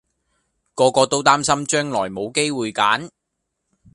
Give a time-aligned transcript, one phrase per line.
[0.73, 3.11] 個個都擔心將來冇機會揀